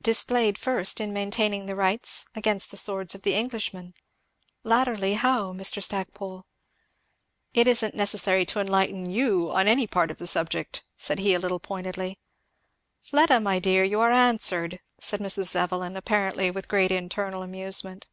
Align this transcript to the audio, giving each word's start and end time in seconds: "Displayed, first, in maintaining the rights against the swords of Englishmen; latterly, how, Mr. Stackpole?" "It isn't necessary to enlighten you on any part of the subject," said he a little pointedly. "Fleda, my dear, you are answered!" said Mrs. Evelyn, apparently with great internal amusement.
"Displayed, 0.00 0.56
first, 0.56 1.02
in 1.02 1.12
maintaining 1.12 1.66
the 1.66 1.76
rights 1.76 2.24
against 2.34 2.70
the 2.70 2.78
swords 2.78 3.14
of 3.14 3.26
Englishmen; 3.26 3.92
latterly, 4.64 5.12
how, 5.12 5.52
Mr. 5.52 5.82
Stackpole?" 5.82 6.46
"It 7.52 7.68
isn't 7.68 7.94
necessary 7.94 8.46
to 8.46 8.60
enlighten 8.60 9.10
you 9.10 9.50
on 9.52 9.68
any 9.68 9.86
part 9.86 10.10
of 10.10 10.16
the 10.16 10.26
subject," 10.26 10.82
said 10.96 11.18
he 11.18 11.34
a 11.34 11.38
little 11.38 11.60
pointedly. 11.60 12.18
"Fleda, 13.02 13.38
my 13.38 13.58
dear, 13.58 13.84
you 13.84 14.00
are 14.00 14.10
answered!" 14.12 14.80
said 14.98 15.20
Mrs. 15.20 15.54
Evelyn, 15.54 15.94
apparently 15.94 16.50
with 16.50 16.68
great 16.68 16.90
internal 16.90 17.42
amusement. 17.42 18.06